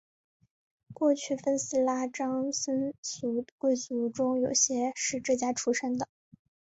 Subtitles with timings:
[0.95, 6.07] 过去分寺拉章僧俗贵族中有些是这家出生的。